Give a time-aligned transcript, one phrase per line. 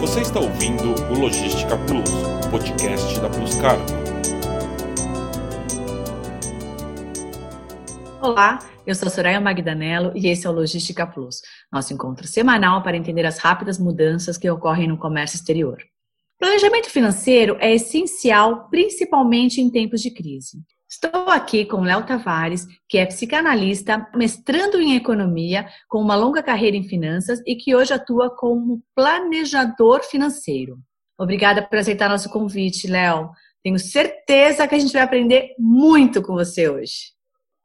[0.00, 2.10] Você está ouvindo o Logística Plus,
[2.50, 3.84] podcast da Plus Cargo.
[8.20, 11.40] Olá, eu sou Soraya Magdanello e esse é o Logística Plus,
[11.72, 15.78] nosso encontro semanal para entender as rápidas mudanças que ocorrem no comércio exterior.
[16.38, 20.58] Planejamento financeiro é essencial, principalmente em tempos de crise.
[20.96, 26.74] Estou aqui com Léo Tavares, que é psicanalista, mestrando em economia, com uma longa carreira
[26.74, 30.78] em finanças e que hoje atua como planejador financeiro.
[31.18, 33.28] Obrigada por aceitar nosso convite, Léo.
[33.62, 37.12] Tenho certeza que a gente vai aprender muito com você hoje.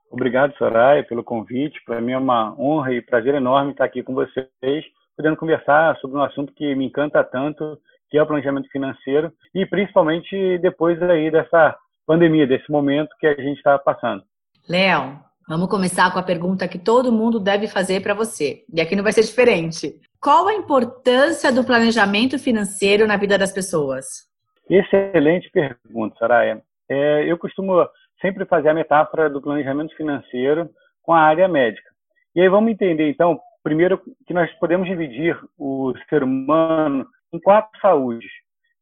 [0.10, 1.82] Obrigado, Soraya, pelo convite.
[1.86, 4.84] Para mim é uma honra e prazer enorme estar aqui com vocês,
[5.16, 9.66] podendo conversar sobre um assunto que me encanta tanto, que é o planejamento financeiro, e
[9.66, 14.24] principalmente depois aí dessa pandemia, desse momento que a gente está passando.
[14.68, 18.64] Léo, vamos começar com a pergunta que todo mundo deve fazer para você.
[18.74, 20.00] E aqui não vai ser diferente.
[20.22, 24.30] Qual a importância do planejamento financeiro na vida das pessoas?
[24.70, 26.62] Excelente pergunta, Saraya.
[26.90, 27.86] É, eu costumo
[28.22, 30.70] sempre fazer a metáfora do planejamento financeiro
[31.02, 31.90] com a área médica.
[32.36, 37.78] E aí vamos entender, então, primeiro que nós podemos dividir o ser humano em quatro
[37.82, 38.30] saúdes: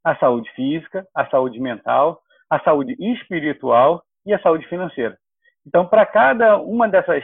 [0.04, 5.18] a saúde física, a saúde mental, a saúde espiritual e a saúde financeira.
[5.66, 7.24] Então, para cada uma dessas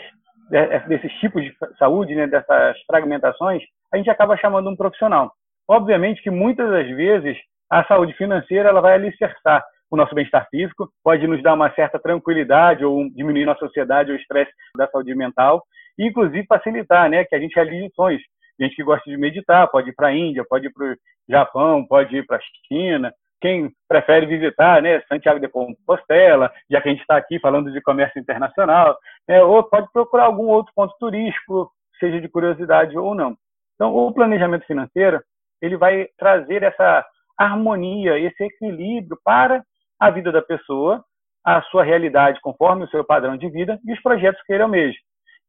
[0.87, 5.31] desses tipos de saúde, né, dessas fragmentações, a gente acaba chamando um profissional.
[5.67, 7.35] Obviamente que muitas das vezes
[7.69, 11.99] a saúde financeira ela vai alicerçar o nosso bem-estar físico, pode nos dar uma certa
[11.99, 15.63] tranquilidade ou diminuir na sociedade o estresse da saúde mental,
[15.97, 18.21] e inclusive facilitar, né, que a gente realize sonhos.
[18.59, 20.95] Gente que gosta de meditar, pode ir para a Índia, pode ir para o
[21.27, 26.89] Japão, pode ir para a China, quem prefere visitar né, Santiago de Compostela, já que
[26.89, 30.95] a gente está aqui falando de comércio internacional, né, ou pode procurar algum outro ponto
[30.99, 33.35] turístico, seja de curiosidade ou não.
[33.75, 35.21] Então, o planejamento financeiro
[35.61, 37.05] ele vai trazer essa
[37.37, 39.63] harmonia, esse equilíbrio para
[39.99, 41.03] a vida da pessoa,
[41.43, 44.97] a sua realidade conforme o seu padrão de vida e os projetos que ele almeja.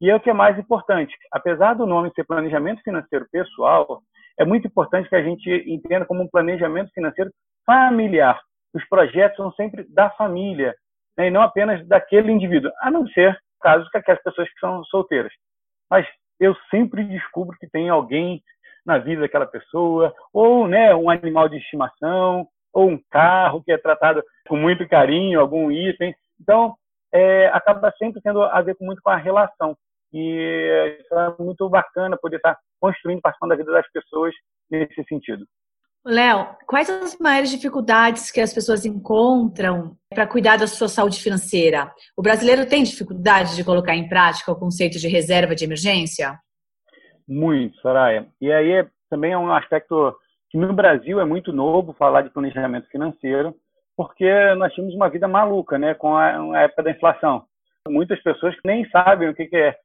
[0.01, 1.15] E é o que é mais importante.
[1.33, 4.03] Apesar do nome ser planejamento financeiro pessoal,
[4.39, 7.31] é muito importante que a gente entenda como um planejamento financeiro
[7.67, 8.41] familiar.
[8.73, 10.75] Os projetos são sempre da família,
[11.19, 14.85] né, e não apenas daquele indivíduo, a não ser casos que aquelas pessoas que são
[14.85, 15.33] solteiras.
[15.91, 16.07] Mas
[16.39, 18.43] eu sempre descubro que tem alguém
[18.85, 23.79] na vida daquela pessoa, ou né, um animal de estimação, ou um carro que é
[23.79, 26.15] tratado com muito carinho, algum item.
[26.41, 26.77] Então,
[27.13, 29.77] é, acaba sempre tendo a ver muito com a relação.
[30.13, 34.35] E é muito bacana poder estar construindo, participando da vida das pessoas
[34.71, 35.45] nesse sentido.
[36.09, 41.93] Léo, quais as maiores dificuldades que as pessoas encontram para cuidar da sua saúde financeira?
[42.17, 46.39] O brasileiro tem dificuldade de colocar em prática o conceito de reserva de emergência?
[47.29, 48.29] Muito, Soraya.
[48.41, 50.17] E aí é, também é um aspecto
[50.49, 53.53] que no Brasil é muito novo falar de planejamento financeiro,
[53.97, 57.45] porque nós tínhamos uma vida maluca, né, com a, época da inflação.
[57.89, 59.77] Muitas pessoas nem sabem o que, que é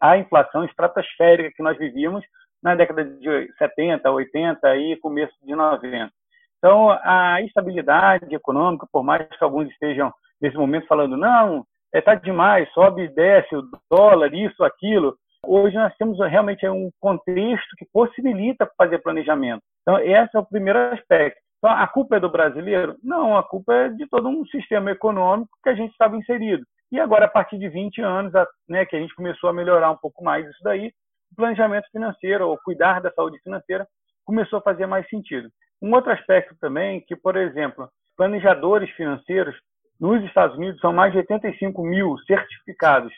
[0.00, 2.24] a inflação estratosférica que nós vivíamos
[2.64, 6.10] na década de 70, 80 e começo de 90.
[6.56, 10.10] Então, a estabilidade econômica, por mais que alguns estejam
[10.40, 15.14] nesse momento falando, não, está é, demais, sobe e desce o dólar, isso, aquilo.
[15.46, 19.62] Hoje nós temos realmente um contexto que possibilita fazer planejamento.
[19.82, 21.38] Então, esse é o primeiro aspecto.
[21.58, 22.96] Então, a culpa é do brasileiro?
[23.02, 26.64] Não, a culpa é de todo um sistema econômico que a gente estava inserido.
[26.90, 28.32] E agora, a partir de 20 anos,
[28.66, 30.92] né, que a gente começou a melhorar um pouco mais isso daí,
[31.34, 33.86] planejamento financeiro ou cuidar da saúde financeira
[34.24, 35.48] começou a fazer mais sentido.
[35.82, 39.54] Um outro aspecto também que, por exemplo, planejadores financeiros
[40.00, 43.12] nos Estados Unidos são mais de 85 mil certificados,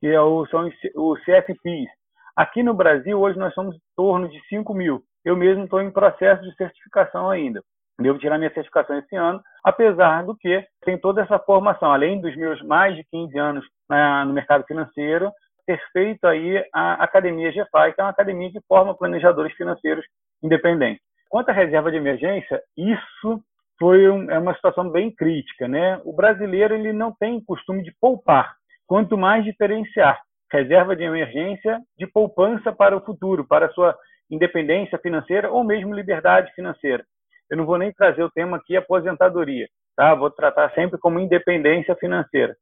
[0.00, 0.16] que é
[0.50, 1.90] são os CFPs.
[2.34, 5.02] Aqui no Brasil, hoje nós somos em torno de 5 mil.
[5.24, 7.62] Eu mesmo estou em processo de certificação ainda.
[8.00, 12.34] Devo tirar minha certificação esse ano, apesar do que tem toda essa formação, além dos
[12.36, 15.30] meus mais de 15 anos na, no mercado financeiro,
[15.66, 20.04] ter feito aí a Academia GFI, que é uma academia que forma planejadores financeiros
[20.42, 21.02] independentes.
[21.28, 23.42] Quanto à reserva de emergência, isso
[23.78, 26.00] foi um, é uma situação bem crítica, né?
[26.04, 28.54] O brasileiro ele não tem costume de poupar,
[28.86, 30.20] quanto mais diferenciar
[30.52, 33.96] reserva de emergência de poupança para o futuro, para a sua
[34.30, 37.04] independência financeira ou mesmo liberdade financeira.
[37.50, 39.66] Eu não vou nem trazer o tema aqui aposentadoria,
[39.96, 40.14] tá?
[40.14, 42.54] Vou tratar sempre como independência financeira.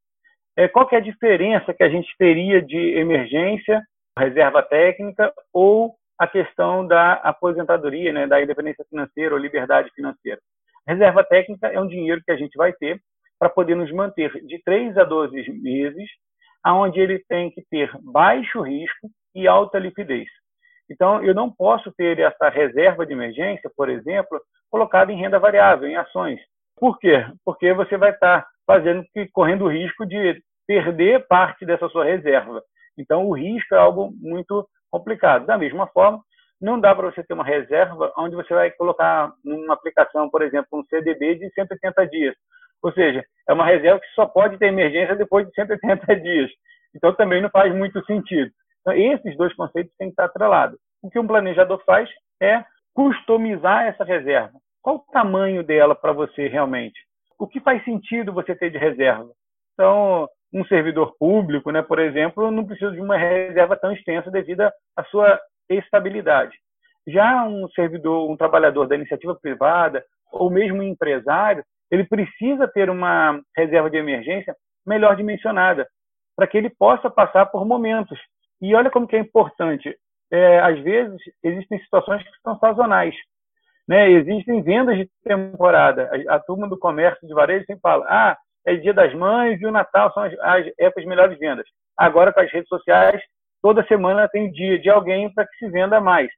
[0.56, 3.82] É, qual que é a diferença que a gente teria de emergência,
[4.18, 10.40] reserva técnica ou a questão da aposentadoria, né, da independência financeira ou liberdade financeira?
[10.86, 13.00] Reserva técnica é um dinheiro que a gente vai ter
[13.38, 16.08] para poder nos manter de 3 a 12 meses,
[16.62, 20.28] aonde ele tem que ter baixo risco e alta liquidez.
[20.90, 25.88] Então, eu não posso ter essa reserva de emergência, por exemplo, colocada em renda variável,
[25.88, 26.40] em ações.
[26.76, 27.24] Por quê?
[27.44, 32.62] Porque você vai estar fazendo que correndo o risco de perder parte dessa sua reserva.
[32.96, 35.44] Então, o risco é algo muito complicado.
[35.44, 36.20] Da mesma forma,
[36.60, 40.68] não dá para você ter uma reserva onde você vai colocar numa aplicação, por exemplo,
[40.72, 42.36] um CDB de 180 dias.
[42.80, 46.50] Ou seja, é uma reserva que só pode ter emergência depois de 180 dias.
[46.94, 48.52] Então, também não faz muito sentido.
[48.82, 50.78] Então, esses dois conceitos têm que estar atrelados.
[51.02, 52.08] O que um planejador faz
[52.40, 52.64] é
[52.94, 54.52] customizar essa reserva.
[54.80, 57.09] Qual o tamanho dela para você realmente?
[57.40, 59.30] O que faz sentido você ter de reserva?
[59.72, 64.60] Então, um servidor público, né, por exemplo, não precisa de uma reserva tão extensa devido
[64.60, 65.40] à sua
[65.70, 66.54] estabilidade.
[67.08, 72.90] Já um servidor, um trabalhador da iniciativa privada ou mesmo um empresário, ele precisa ter
[72.90, 74.54] uma reserva de emergência
[74.86, 75.88] melhor dimensionada,
[76.36, 78.20] para que ele possa passar por momentos.
[78.60, 79.96] E olha como que é importante.
[80.30, 83.14] É, às vezes, existem situações que são sazonais.
[83.90, 84.08] Né?
[84.08, 86.08] Existem vendas de temporada.
[86.28, 89.66] A, a turma do comércio de varejo sempre fala, ah, é dia das mães e
[89.66, 91.66] o Natal são as, as épocas de melhores vendas.
[91.98, 93.20] Agora, com as redes sociais,
[93.60, 96.30] toda semana tem dia de alguém para que se venda mais.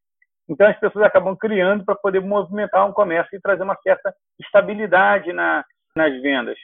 [0.49, 5.31] Então, as pessoas acabam criando para poder movimentar um comércio e trazer uma certa estabilidade
[5.35, 5.63] na,
[5.95, 6.57] nas vendas.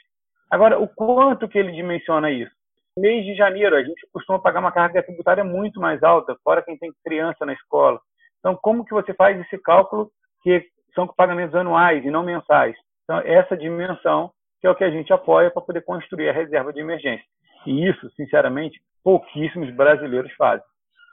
[0.49, 2.51] Agora, o quanto que ele dimensiona isso?
[2.97, 6.75] Mês de janeiro, a gente costuma pagar uma carga tributária muito mais alta, fora quem
[6.79, 7.99] tem criança na escola.
[8.39, 10.09] Então, como que você faz esse cálculo
[10.41, 12.75] que são pagamentos anuais e não mensais?
[13.03, 16.73] Então, essa dimensão que é o que a gente apoia para poder construir a reserva
[16.73, 17.25] de emergência.
[17.65, 20.65] E isso, sinceramente, pouquíssimos brasileiros fazem.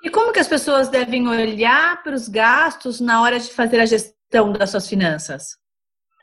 [0.02, 3.87] E como que as pessoas devem olhar para os gastos na hora de fazer a
[3.87, 5.56] gestão das suas finanças?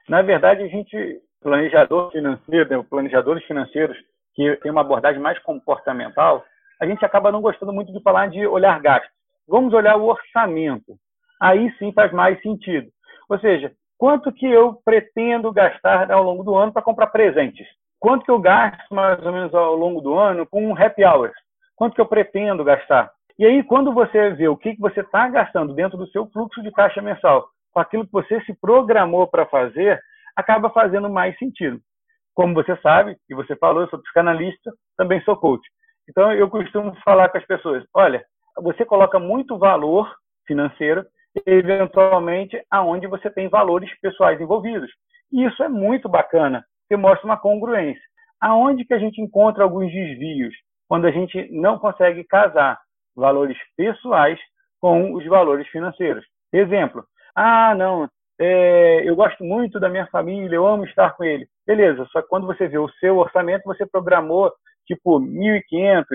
[0.08, 3.98] Na verdade, a gente, planejador financeiro, né, planejadores financeiros
[4.36, 6.44] que tem uma abordagem mais comportamental,
[6.82, 9.12] a gente acaba não gostando muito de falar de olhar gastos.
[9.48, 10.98] Vamos olhar o orçamento.
[11.42, 12.90] Aí sim faz mais sentido.
[13.30, 17.68] Ou seja, quanto que eu pretendo gastar ao longo do ano para comprar presentes?
[18.00, 21.34] Quanto que eu gasto mais ou menos ao longo do ano com um happy hours?
[21.76, 23.12] Quanto que eu pretendo gastar?
[23.40, 26.62] E aí, quando você vê o que, que você está gastando dentro do seu fluxo
[26.62, 30.00] de caixa mensal, com aquilo que você se programou para fazer,
[30.36, 31.80] acaba fazendo mais sentido.
[32.36, 35.64] Como você sabe, e você falou, eu sou psicanalista, também sou coach.
[36.10, 38.24] Então, eu costumo falar com as pessoas: olha,
[38.62, 40.14] você coloca muito valor
[40.46, 41.06] financeiro
[41.46, 44.92] eventualmente aonde você tem valores pessoais envolvidos.
[45.32, 48.02] E isso é muito bacana, porque mostra uma congruência.
[48.40, 50.54] Aonde que a gente encontra alguns desvios?
[50.88, 52.80] Quando a gente não consegue casar
[53.16, 54.40] valores pessoais
[54.80, 56.26] com os valores financeiros.
[56.52, 58.08] Exemplo, ah, não,
[58.40, 61.48] é, eu gosto muito da minha família, eu amo estar com ele.
[61.66, 64.52] Beleza, só que quando você vê o seu orçamento, você programou
[64.86, 66.06] tipo 1.500,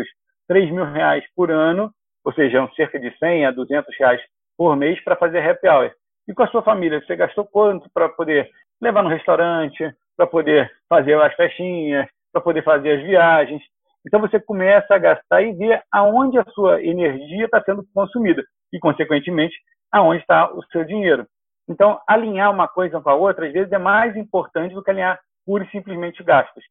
[0.46, 1.90] 3 mil reais por ano,
[2.24, 4.20] ou seja, cerca de 100 a 200 reais
[4.58, 5.92] por mês para fazer happy hour.
[6.26, 8.50] E com a sua família, você gastou quanto para poder
[8.82, 13.62] levar no restaurante, para poder fazer as festinhas, para poder fazer as viagens?
[14.04, 18.78] Então você começa a gastar e ver aonde a sua energia está sendo consumida e,
[18.78, 19.56] consequentemente,
[19.92, 21.26] aonde está o seu dinheiro.
[21.68, 25.18] Então, alinhar uma coisa com a outra, às vezes, é mais importante do que alinhar
[25.46, 26.64] pura e simplesmente gastos.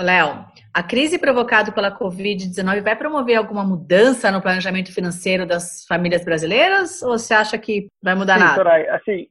[0.00, 6.24] Léo, a crise provocada pela Covid-19 vai promover alguma mudança no planejamento financeiro das famílias
[6.24, 7.02] brasileiras?
[7.02, 8.54] Ou você acha que vai mudar Sim, nada?
[8.54, 9.26] Soraya, assim,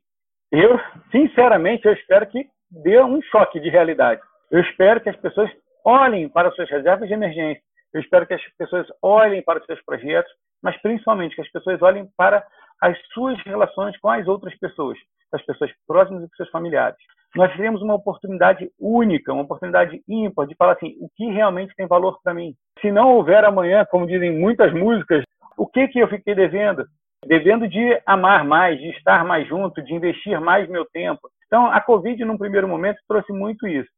[0.51, 0.79] eu,
[1.11, 4.21] sinceramente, eu espero que dê um choque de realidade.
[4.51, 5.49] Eu espero que as pessoas
[5.83, 7.61] olhem para suas reservas de emergência.
[7.93, 11.81] Eu espero que as pessoas olhem para os seus projetos, mas principalmente que as pessoas
[11.81, 12.45] olhem para
[12.81, 14.97] as suas relações com as outras pessoas,
[15.33, 16.97] as pessoas próximas e com seus familiares
[17.35, 21.87] nós teremos uma oportunidade única, uma oportunidade ímpar de falar assim, o que realmente tem
[21.87, 22.53] valor para mim.
[22.81, 25.23] Se não houver amanhã, como dizem muitas músicas,
[25.57, 26.85] o que que eu fiquei devendo?
[27.25, 31.29] Devendo de amar mais, de estar mais junto, de investir mais meu tempo.
[31.47, 33.89] Então, a Covid, num primeiro momento, trouxe muito isso.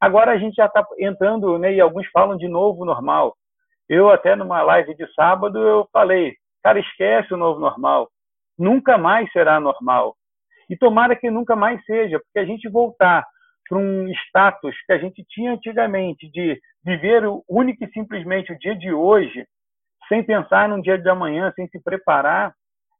[0.00, 3.34] Agora a gente já está entrando, né, e alguns falam de novo normal.
[3.88, 8.08] Eu até numa live de sábado eu falei, cara, esquece o novo normal.
[8.58, 10.14] Nunca mais será normal.
[10.68, 13.24] E tomara que nunca mais seja, porque a gente voltar
[13.68, 18.76] para um status que a gente tinha antigamente de viver único e simplesmente o dia
[18.76, 19.46] de hoje,
[20.08, 22.54] sem pensar no dia de amanhã, sem se preparar,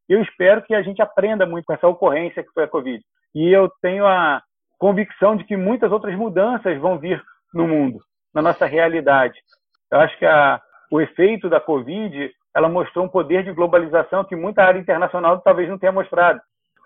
[0.08, 3.02] eu espero que a gente aprenda muito com essa ocorrência que foi a Covid.
[3.34, 4.42] E eu tenho a
[4.78, 8.00] convicção de que muitas outras mudanças vão vir no mundo,
[8.34, 9.38] na nossa realidade.
[9.90, 14.36] Eu acho que a, o efeito da Covid ela mostrou um poder de globalização que
[14.36, 16.40] muita área internacional talvez não tenha mostrado.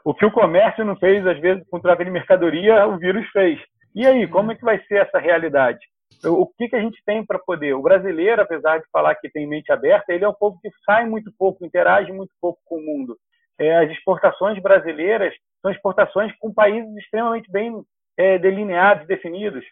[0.04, 3.60] O que o comércio não fez, às vezes, com troca de mercadoria, o vírus fez.
[3.94, 5.80] E aí, como é que vai ser essa realidade?
[6.24, 7.74] o que, que a gente tem para poder?
[7.74, 11.06] O brasileiro, apesar de falar que tem mente aberta, ele é um povo que sai
[11.06, 13.16] muito pouco, interage muito pouco com o mundo.
[13.58, 17.82] É, as exportações brasileiras são exportações com países extremamente bem
[18.16, 19.64] é, delineados, definidos.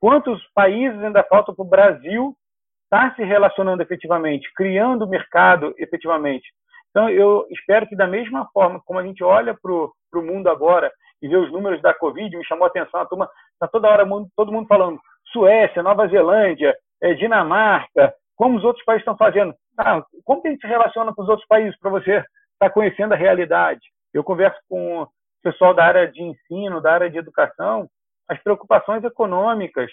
[0.00, 2.36] Quantos países ainda faltam para o Brasil
[2.84, 6.48] estar se relacionando efetivamente, criando mercado efetivamente?
[6.90, 10.90] Então, eu espero que, da mesma forma como a gente olha para o mundo agora
[11.22, 14.06] e vê os números da Covid, me chamou a atenção, a turma está toda hora
[14.36, 15.00] todo mundo falando
[15.32, 19.54] Suécia, Nova Zelândia, é, Dinamarca, como os outros países estão fazendo.
[19.76, 22.26] Ah, como que a gente se relaciona com os outros países para você estar
[22.60, 23.80] tá conhecendo a realidade?
[24.14, 25.08] Eu converso com o
[25.42, 27.88] pessoal da área de ensino, da área de educação,
[28.28, 29.90] as preocupações econômicas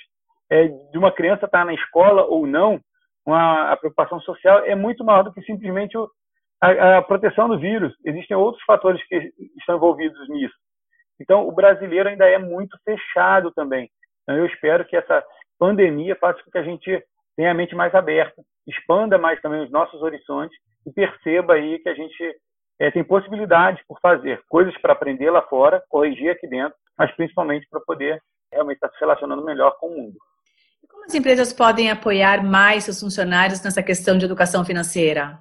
[0.49, 2.79] é, de uma criança estar tá na escola ou não,
[3.25, 6.07] uma, a preocupação social é muito maior do que simplesmente o,
[6.61, 7.93] a, a, proteção do vírus.
[8.03, 10.55] Existem outros fatores que estão envolvidos nisso.
[11.19, 13.89] Então, o brasileiro ainda é muito fechado também.
[14.23, 15.23] Então, eu espero que essa
[15.57, 17.03] pandemia faça com que a gente
[17.35, 21.89] tenha a mente mais aberta, expanda mais também os nossos horizontes e perceba aí que
[21.89, 22.35] a gente
[22.79, 27.67] é, tem possibilidades por fazer coisas para aprender lá fora, corrigir aqui dentro, mas principalmente
[27.69, 28.21] para poder
[28.51, 30.17] realmente estar se relacionando melhor com o mundo.
[30.89, 35.39] Como as empresas podem apoiar mais seus funcionários nessa questão de educação financeira?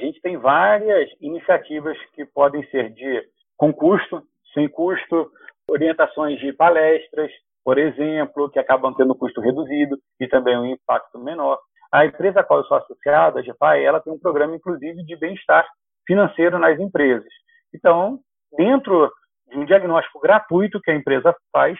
[0.00, 3.22] A gente tem várias iniciativas que podem ser de
[3.54, 4.22] com custo,
[4.54, 5.30] sem custo,
[5.68, 7.30] orientações de palestras,
[7.62, 11.58] por exemplo, que acabam tendo custo reduzido e também um impacto menor.
[11.92, 15.16] A empresa a qual eu sou associado, a GPAE, ela tem um programa, inclusive, de
[15.16, 15.68] bem-estar
[16.06, 17.28] financeiro nas empresas.
[17.74, 18.20] Então,
[18.56, 19.12] dentro
[19.50, 21.78] de um diagnóstico gratuito que a empresa faz,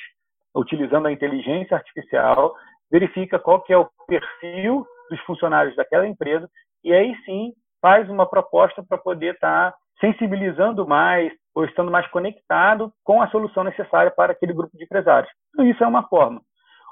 [0.55, 2.55] utilizando a inteligência artificial,
[2.93, 6.47] verifica qual que é o perfil dos funcionários daquela empresa
[6.85, 12.06] e aí sim faz uma proposta para poder estar tá sensibilizando mais ou estando mais
[12.08, 15.30] conectado com a solução necessária para aquele grupo de empresários.
[15.52, 16.40] Então, isso é uma forma.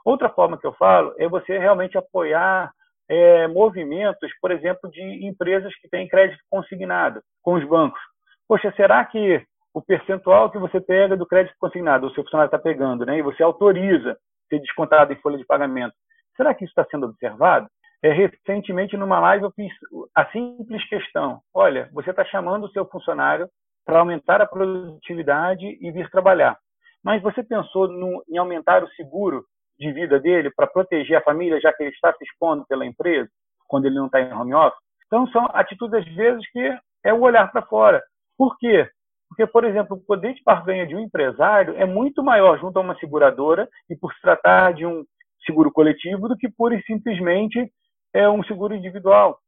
[0.05, 2.73] Outra forma que eu falo é você realmente apoiar
[3.09, 8.01] é, movimentos, por exemplo, de empresas que têm crédito consignado com os bancos.
[8.47, 9.43] Poxa, será que
[9.73, 13.23] o percentual que você pega do crédito consignado, o seu funcionário está pegando, né, e
[13.23, 14.17] você autoriza
[14.49, 15.95] ser descontado em folha de pagamento,
[16.37, 17.69] será que isso está sendo observado?
[18.03, 19.73] É, recentemente, numa live, eu fiz
[20.15, 23.49] a simples questão: olha, você está chamando o seu funcionário
[23.85, 26.59] para aumentar a produtividade e vir trabalhar.
[27.03, 29.45] Mas você pensou no, em aumentar o seguro
[29.79, 33.31] de vida dele para proteger a família, já que ele está se expondo pela empresa,
[33.67, 34.79] quando ele não está em home office?
[35.07, 38.03] Então, são atitudes, às vezes, que é o olhar para fora.
[38.37, 38.89] Por quê?
[39.29, 42.83] Porque, por exemplo, o poder de barganha de um empresário é muito maior junto a
[42.83, 45.05] uma seguradora e por se tratar de um
[45.45, 47.71] seguro coletivo do que pura e simplesmente
[48.19, 49.39] é um seguro individual.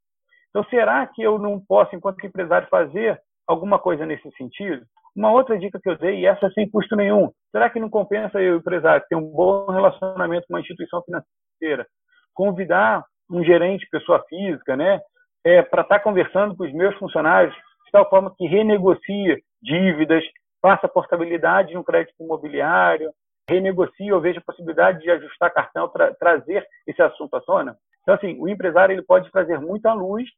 [0.51, 4.87] Então, será que eu não posso, enquanto empresário, fazer alguma coisa nesse sentido?
[5.15, 8.41] Uma outra dica que eu dei, e essa sem custo nenhum, será que não compensa
[8.41, 11.85] eu, empresário, ter um bom relacionamento com uma instituição financeira?
[12.33, 15.01] Convidar um gerente, pessoa física, né,
[15.45, 20.23] é, para estar tá conversando com os meus funcionários, de tal forma que renegocie dívidas,
[20.63, 23.11] faça portabilidade de um crédito imobiliário,
[23.49, 27.77] renegocie ou veja a possibilidade de ajustar cartão para trazer esse assunto à tona.
[28.03, 30.29] Então, assim, o empresário ele pode trazer muita luz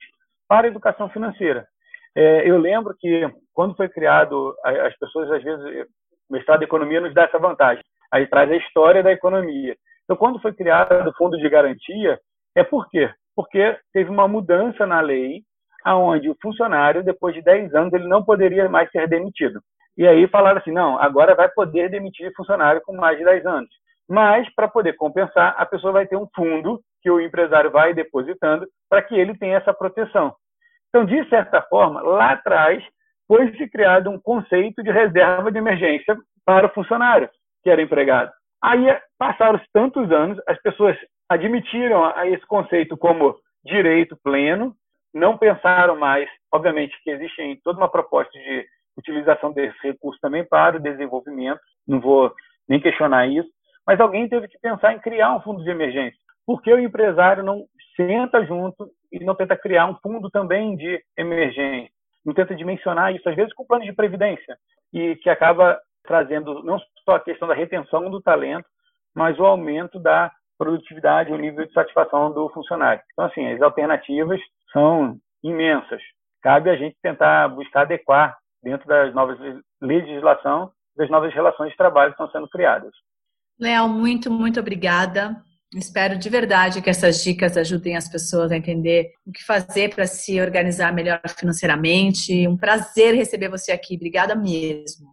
[0.48, 1.66] para a educação financeira.
[2.14, 5.86] É, eu lembro que quando foi criado, as pessoas às vezes,
[6.28, 7.82] o mestrado de economia nos dá essa vantagem.
[8.12, 9.74] Aí traz a história da economia.
[10.04, 12.18] Então, quando foi criado o fundo de garantia,
[12.54, 13.10] é por quê?
[13.34, 15.42] Porque teve uma mudança na lei,
[15.84, 19.60] aonde o funcionário, depois de 10 anos, ele não poderia mais ser demitido.
[19.96, 23.70] E aí falaram assim, não, agora vai poder demitir funcionário com mais de 10 anos.
[24.08, 28.66] Mas, para poder compensar, a pessoa vai ter um fundo que o empresário vai depositando
[28.88, 30.34] para que ele tenha essa proteção.
[30.88, 32.82] Então, de certa forma, lá atrás
[33.26, 37.28] foi-se criado um conceito de reserva de emergência para o funcionário
[37.62, 38.30] que era empregado.
[38.62, 38.84] Aí
[39.18, 40.96] passaram-se tantos anos, as pessoas
[41.28, 44.74] admitiram esse conceito como direito pleno,
[45.14, 48.66] não pensaram mais, obviamente, que existe toda uma proposta de
[48.96, 52.32] utilização desse recurso também para o desenvolvimento, não vou
[52.68, 53.48] nem questionar isso,
[53.86, 56.18] mas alguém teve que pensar em criar um fundo de emergência.
[56.46, 57.64] Por que o empresário não
[57.96, 61.90] senta junto e não tenta criar um fundo também de emergência?
[62.24, 64.56] Não tenta dimensionar isso, às vezes com plano de previdência,
[64.92, 68.66] e que acaba trazendo não só a questão da retenção do talento,
[69.14, 73.02] mas o aumento da produtividade, o nível de satisfação do funcionário.
[73.12, 74.40] Então, assim, as alternativas
[74.72, 76.00] são imensas.
[76.40, 79.38] Cabe a gente tentar buscar adequar dentro das novas
[79.80, 82.92] legislação, das novas relações de trabalho que estão sendo criadas.
[83.60, 85.36] Léo, muito, muito obrigada.
[85.74, 90.06] Espero de verdade que essas dicas ajudem as pessoas a entender o que fazer para
[90.06, 92.46] se organizar melhor financeiramente.
[92.46, 93.96] Um prazer receber você aqui.
[93.96, 95.08] Obrigada mesmo.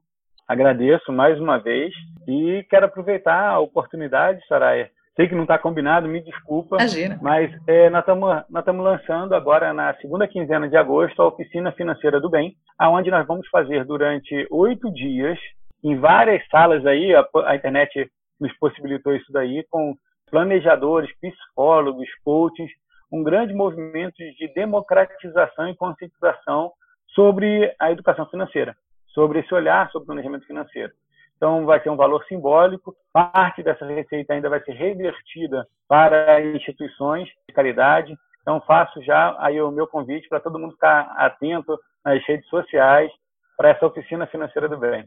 [0.47, 1.93] Agradeço mais uma vez
[2.27, 4.89] e quero aproveitar a oportunidade, Soraya.
[5.15, 6.77] Sei que não está combinado, me desculpa.
[6.77, 7.19] Imagina.
[7.21, 12.29] Mas é, nós estamos lançando agora, na segunda quinzena de agosto, a Oficina Financeira do
[12.29, 15.37] Bem, aonde nós vamos fazer durante oito dias,
[15.83, 19.93] em várias salas aí, a, a internet nos possibilitou isso daí, com
[20.29, 22.69] planejadores, psicólogos, coaches,
[23.11, 26.71] um grande movimento de democratização e conscientização
[27.13, 28.75] sobre a educação financeira,
[29.07, 30.93] sobre esse olhar sobre o planejamento financeiro.
[31.35, 32.93] Então, vai ter um valor simbólico.
[33.13, 38.13] Parte dessa receita ainda vai ser revertida para instituições de caridade.
[38.41, 43.09] Então, faço já aí o meu convite para todo mundo ficar atento nas redes sociais
[43.57, 45.05] para essa oficina financeira do bem.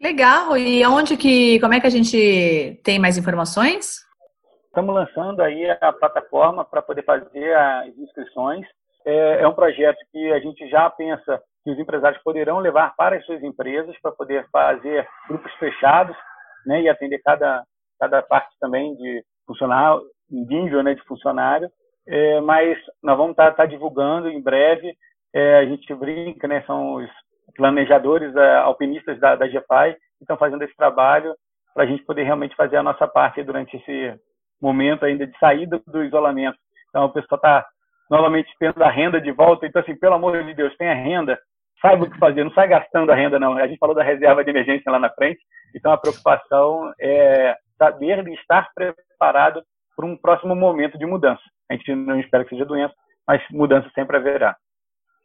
[0.00, 0.56] Legal.
[0.56, 4.07] E onde que, como é que a gente tem mais informações?
[4.68, 8.66] Estamos lançando aí a plataforma para poder fazer as inscrições.
[9.04, 13.16] É, é um projeto que a gente já pensa que os empresários poderão levar para
[13.16, 16.16] as suas empresas para poder fazer grupos fechados
[16.66, 17.64] né, e atender cada,
[17.98, 21.70] cada parte também de funcionário, nível né, de funcionário.
[22.06, 24.94] É, mas nós vamos estar tá, tá divulgando em breve.
[25.34, 27.10] É, a gente brinca, né, são os
[27.56, 31.34] planejadores é, alpinistas da, da GFI que estão fazendo esse trabalho
[31.74, 34.18] para a gente poder realmente fazer a nossa parte durante esse
[34.60, 36.58] momento ainda de saída do isolamento.
[36.88, 37.66] Então, o pessoal está
[38.10, 39.66] novamente tendo a renda de volta.
[39.66, 41.38] Então, assim, pelo amor de Deus, tenha renda,
[41.80, 43.56] saiba o que fazer, não sai gastando a renda, não.
[43.56, 45.40] A gente falou da reserva de emergência lá na frente,
[45.74, 49.62] então a preocupação é saber e estar preparado
[49.96, 51.42] para um próximo momento de mudança.
[51.70, 52.94] A gente não espera que seja doença,
[53.26, 54.56] mas mudança sempre haverá.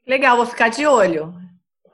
[0.05, 1.33] Legal, vou ficar de olho.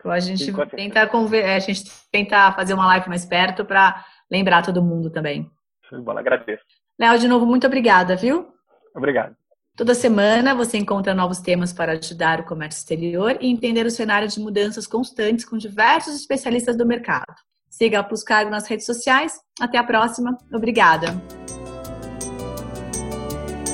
[0.05, 4.81] A gente, Sim, tenta, a gente tenta fazer uma live mais perto para lembrar todo
[4.81, 5.49] mundo também.
[5.91, 6.63] Bola, agradeço.
[6.99, 8.47] Léo, de novo, muito obrigada, viu?
[8.93, 9.33] Obrigado.
[9.77, 14.27] Toda semana você encontra novos temas para ajudar o comércio exterior e entender o cenário
[14.27, 17.33] de mudanças constantes com diversos especialistas do mercado.
[17.69, 19.39] Siga a Plus Cargo nas redes sociais.
[19.61, 20.37] Até a próxima.
[20.53, 21.07] Obrigada.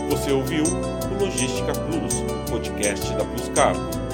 [0.09, 4.04] Você ouviu o Logística Plus, podcast da Plus Cargo.